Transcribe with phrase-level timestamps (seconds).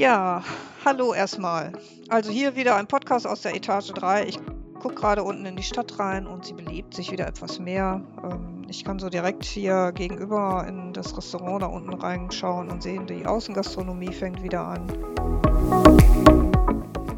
[0.00, 0.42] Ja,
[0.84, 1.72] hallo erstmal.
[2.08, 4.24] Also hier wieder ein Podcast aus der Etage 3.
[4.24, 4.40] Ich
[4.80, 8.02] gucke gerade unten in die Stadt rein und sie belebt sich wieder etwas mehr.
[8.24, 13.06] Ähm, ich kann so direkt hier gegenüber in das Restaurant da unten reinschauen und sehen,
[13.06, 14.90] die Außengastronomie fängt wieder an.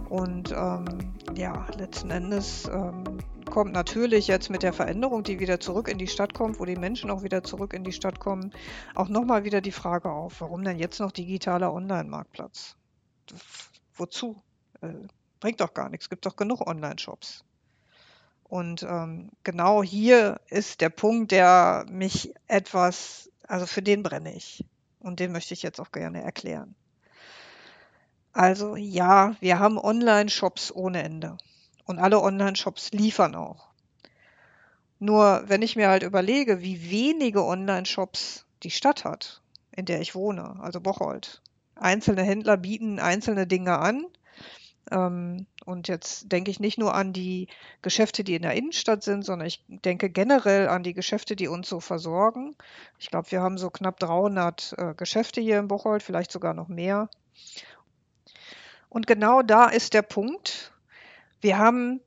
[0.08, 0.84] Und ähm,
[1.36, 3.04] ja, letzten Endes ähm,
[3.52, 6.74] kommt natürlich jetzt mit der Veränderung, die wieder zurück in die Stadt kommt, wo die
[6.74, 8.50] Menschen auch wieder zurück in die Stadt kommen,
[8.94, 12.76] auch nochmal wieder die Frage auf, warum denn jetzt noch digitaler Online-Marktplatz?
[13.94, 14.42] Wozu?
[14.80, 14.94] Äh,
[15.38, 17.44] bringt doch gar nichts, gibt doch genug Online-Shops.
[18.44, 24.64] Und ähm, genau hier ist der Punkt, der mich etwas, also für den brenne ich.
[24.98, 26.74] Und den möchte ich jetzt auch gerne erklären.
[28.32, 31.36] Also ja, wir haben Online-Shops ohne Ende.
[31.84, 33.68] Und alle Online-Shops liefern auch.
[34.98, 39.42] Nur wenn ich mir halt überlege, wie wenige Online-Shops die Stadt hat,
[39.72, 41.42] in der ich wohne, also Bocholt.
[41.74, 44.06] Einzelne Händler bieten einzelne Dinge an.
[44.90, 47.48] Ähm, und jetzt denke ich nicht nur an die
[47.82, 51.68] Geschäfte, die in der Innenstadt sind, sondern ich denke generell an die Geschäfte, die uns
[51.68, 52.54] so versorgen.
[52.98, 56.68] Ich glaube, wir haben so knapp 300 äh, Geschäfte hier in Bocholt, vielleicht sogar noch
[56.68, 57.08] mehr.
[58.88, 60.71] Und genau da ist der Punkt,
[61.42, 62.00] wir haben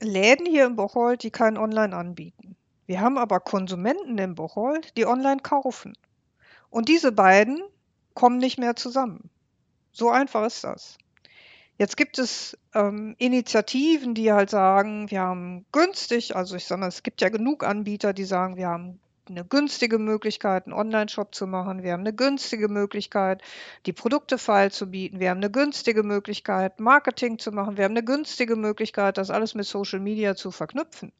[0.00, 2.56] Läden hier in Bocholt, die kein Online anbieten.
[2.86, 5.94] Wir haben aber Konsumenten in Bocholt, die online kaufen.
[6.70, 7.62] Und diese beiden
[8.14, 9.30] kommen nicht mehr zusammen.
[9.92, 10.98] So einfach ist das.
[11.78, 16.88] Jetzt gibt es ähm, Initiativen, die halt sagen, wir haben günstig, also ich sage mal,
[16.88, 21.46] es gibt ja genug Anbieter, die sagen, wir haben eine günstige Möglichkeit, einen Online-Shop zu
[21.46, 21.82] machen.
[21.82, 23.42] Wir haben eine günstige Möglichkeit,
[23.86, 25.20] die Produkte feil zu bieten.
[25.20, 27.76] Wir haben eine günstige Möglichkeit, Marketing zu machen.
[27.76, 31.12] Wir haben eine günstige Möglichkeit, das alles mit Social Media zu verknüpfen.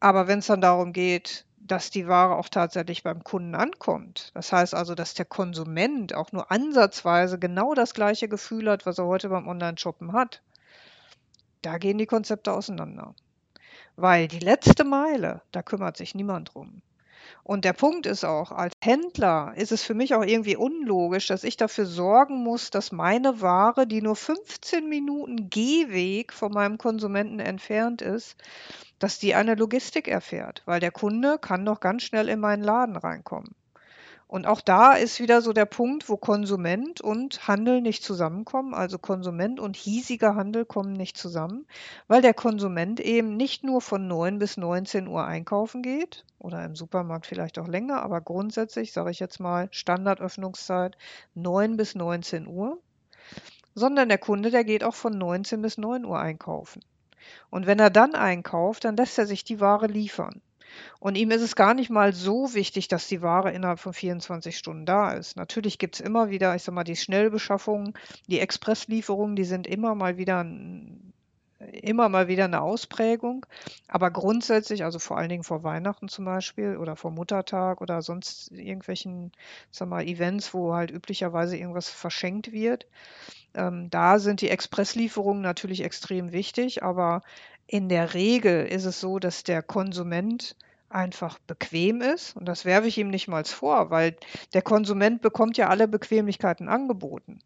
[0.00, 4.52] Aber wenn es dann darum geht, dass die Ware auch tatsächlich beim Kunden ankommt, das
[4.52, 9.06] heißt also, dass der Konsument auch nur ansatzweise genau das gleiche Gefühl hat, was er
[9.06, 10.42] heute beim Online-Shoppen hat,
[11.62, 13.14] da gehen die Konzepte auseinander.
[14.00, 16.82] Weil die letzte Meile, da kümmert sich niemand drum.
[17.42, 21.42] Und der Punkt ist auch, als Händler ist es für mich auch irgendwie unlogisch, dass
[21.42, 27.40] ich dafür sorgen muss, dass meine Ware, die nur 15 Minuten Gehweg von meinem Konsumenten
[27.40, 28.36] entfernt ist,
[29.00, 32.96] dass die eine Logistik erfährt, weil der Kunde kann doch ganz schnell in meinen Laden
[32.96, 33.56] reinkommen.
[34.28, 38.74] Und auch da ist wieder so der Punkt, wo Konsument und Handel nicht zusammenkommen.
[38.74, 41.66] Also Konsument und hiesiger Handel kommen nicht zusammen,
[42.08, 46.76] weil der Konsument eben nicht nur von 9 bis 19 Uhr einkaufen geht oder im
[46.76, 50.98] Supermarkt vielleicht auch länger, aber grundsätzlich sage ich jetzt mal Standardöffnungszeit
[51.34, 52.78] 9 bis 19 Uhr,
[53.74, 56.84] sondern der Kunde, der geht auch von 19 bis 9 Uhr einkaufen.
[57.48, 60.42] Und wenn er dann einkauft, dann lässt er sich die Ware liefern.
[61.00, 64.56] Und ihm ist es gar nicht mal so wichtig, dass die Ware innerhalb von 24
[64.56, 65.36] Stunden da ist.
[65.36, 67.94] Natürlich gibt es immer wieder, ich sag mal, die Schnellbeschaffungen,
[68.26, 70.44] die Expresslieferungen, die sind immer mal wieder
[71.72, 73.44] immer mal wieder eine Ausprägung.
[73.88, 78.52] Aber grundsätzlich, also vor allen Dingen vor Weihnachten zum Beispiel oder vor Muttertag oder sonst
[78.52, 79.32] irgendwelchen,
[79.70, 82.86] sag mal, Events, wo halt üblicherweise irgendwas verschenkt wird,
[83.54, 86.82] ähm, da sind die Expresslieferungen natürlich extrem wichtig.
[86.82, 87.22] Aber
[87.68, 90.56] in der Regel ist es so, dass der Konsument
[90.88, 92.34] einfach bequem ist.
[92.34, 94.16] Und das werfe ich ihm nicht mal vor, weil
[94.54, 97.40] der Konsument bekommt ja alle Bequemlichkeiten angeboten.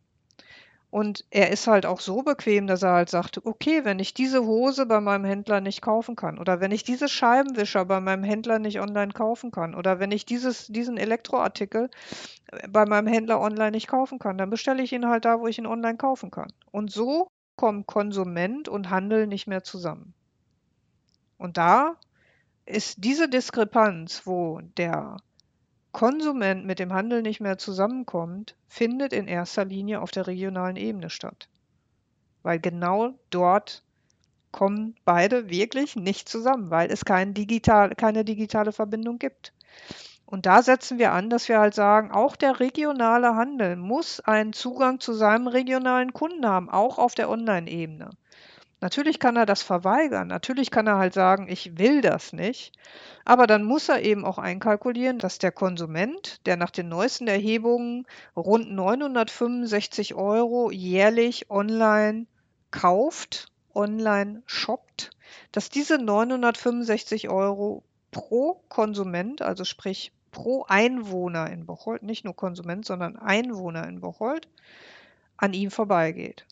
[0.91, 4.45] Und er ist halt auch so bequem, dass er halt sagt, okay, wenn ich diese
[4.45, 8.59] Hose bei meinem Händler nicht kaufen kann oder wenn ich diese Scheibenwischer bei meinem Händler
[8.59, 11.89] nicht online kaufen kann oder wenn ich dieses, diesen Elektroartikel
[12.69, 15.59] bei meinem Händler online nicht kaufen kann, dann bestelle ich ihn halt da, wo ich
[15.59, 16.53] ihn online kaufen kann.
[16.71, 20.15] Und so kommen Konsument und Handel nicht mehr zusammen.
[21.39, 21.97] Und da
[22.67, 25.17] ist diese Diskrepanz, wo der
[25.93, 31.11] Konsument mit dem Handel nicht mehr zusammenkommt, findet in erster Linie auf der regionalen Ebene
[31.11, 31.49] statt.
[32.43, 33.83] Weil genau dort
[34.53, 39.53] kommen beide wirklich nicht zusammen, weil es kein digital, keine digitale Verbindung gibt.
[40.33, 44.55] Und da setzen wir an, dass wir halt sagen, auch der regionale Handel muss einen
[44.55, 48.09] Zugang zu seinem regionalen Kunden haben, auch auf der Online-Ebene.
[48.81, 52.73] Natürlich kann er das verweigern, natürlich kann er halt sagen, ich will das nicht,
[53.27, 58.07] aber dann muss er eben auch einkalkulieren, dass der Konsument, der nach den neuesten Erhebungen
[58.35, 62.25] rund 965 Euro jährlich online
[62.71, 65.11] kauft, online shoppt,
[65.53, 72.85] dass diese 965 Euro pro Konsument, also sprich pro Einwohner in Bocholt, nicht nur Konsument,
[72.85, 74.49] sondern Einwohner in Bocholt,
[75.37, 76.45] an ihm vorbeigeht.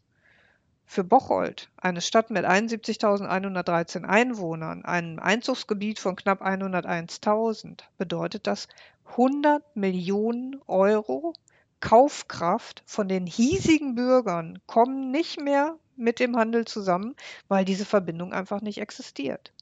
[0.86, 8.66] für Bocholt, eine Stadt mit 71.113 Einwohnern, einem Einzugsgebiet von knapp 101.000, bedeutet das
[9.06, 11.32] 100 Millionen Euro
[11.80, 17.14] Kaufkraft von den hiesigen Bürgern kommen nicht mehr mit dem Handel zusammen,
[17.48, 19.52] weil diese Verbindung einfach nicht existiert.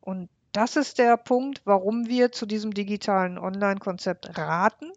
[0.00, 4.92] Und das ist der Punkt, warum wir zu diesem digitalen Online-Konzept raten.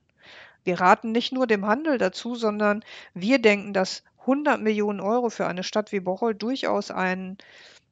[0.64, 2.84] Wir raten nicht nur dem Handel dazu, sondern
[3.14, 7.38] wir denken, dass 100 Millionen Euro für eine Stadt wie Bocholt durchaus ein,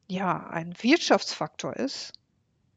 [0.08, 2.12] ja, ein Wirtschaftsfaktor ist.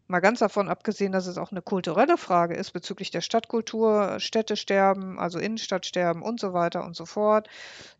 [0.07, 5.17] Mal ganz davon abgesehen, dass es auch eine kulturelle Frage ist bezüglich der Stadtkultur, Städtesterben,
[5.17, 7.47] also Innenstadtsterben und so weiter und so fort.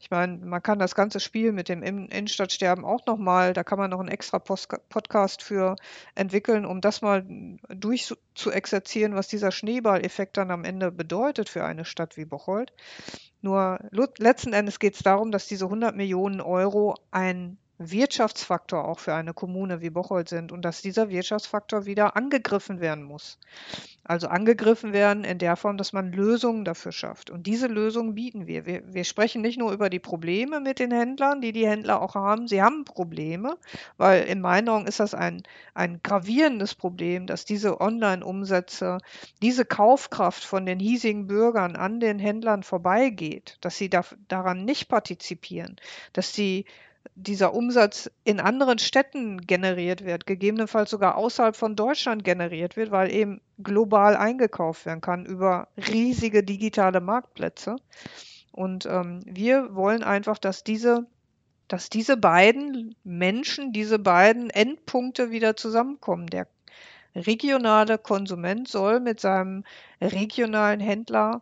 [0.01, 3.89] Ich meine, man kann das ganze Spiel mit dem Innenstadtsterben auch nochmal, da kann man
[3.89, 5.77] noch einen extra Podcast für
[6.13, 7.25] entwickeln, um das mal
[7.69, 12.73] durchzuexerzieren, was dieser Schneeballeffekt dann am Ende bedeutet für eine Stadt wie Bocholt.
[13.41, 13.79] Nur
[14.17, 19.34] letzten Endes geht es darum, dass diese 100 Millionen Euro ein Wirtschaftsfaktor auch für eine
[19.34, 23.40] Kommune wie Bocholt sind und dass dieser Wirtschaftsfaktor wieder angegriffen werden muss.
[24.04, 27.30] Also angegriffen werden in der Form, dass man Lösungen dafür schafft.
[27.30, 28.66] Und diese Lösungen bieten wir.
[28.66, 28.84] wir.
[28.94, 32.48] Wir sprechen nicht nur über die Probleme mit den Händlern, die die Händler auch haben.
[32.48, 33.58] Sie haben Probleme,
[33.98, 35.42] weil in meinen Augen ist das ein,
[35.74, 39.00] ein gravierendes Problem, dass diese Online-Umsätze,
[39.42, 44.90] diese Kaufkraft von den hiesigen Bürgern an den Händlern vorbeigeht, dass sie da, daran nicht
[44.90, 45.78] partizipieren,
[46.12, 46.66] dass sie
[47.15, 53.12] dieser Umsatz in anderen Städten generiert wird, gegebenenfalls sogar außerhalb von Deutschland generiert wird, weil
[53.12, 57.75] eben global eingekauft werden kann über riesige digitale Marktplätze.
[58.51, 61.06] Und ähm, wir wollen einfach, dass diese,
[61.68, 66.27] dass diese beiden Menschen, diese beiden Endpunkte wieder zusammenkommen.
[66.27, 66.48] Der
[67.15, 69.63] regionale Konsument soll mit seinem
[70.01, 71.42] regionalen Händler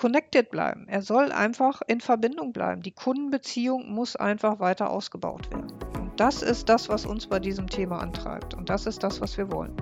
[0.00, 0.86] connected bleiben.
[0.88, 2.80] Er soll einfach in Verbindung bleiben.
[2.80, 5.66] Die Kundenbeziehung muss einfach weiter ausgebaut werden.
[6.00, 8.54] Und das ist das, was uns bei diesem Thema antreibt.
[8.54, 9.76] Und das ist das, was wir wollen.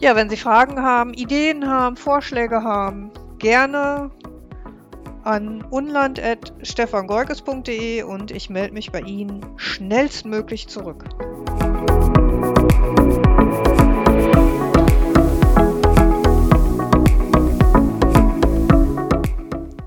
[0.00, 4.10] Ja, wenn Sie Fragen haben, Ideen haben, Vorschläge haben, gerne
[5.22, 11.04] an unland.stefangolkes.de und ich melde mich bei Ihnen schnellstmöglich zurück.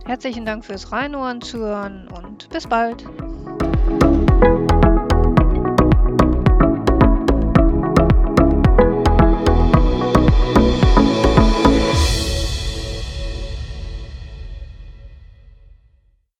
[0.05, 3.05] Herzlichen Dank fürs Reinhören, Zuhören und bis bald.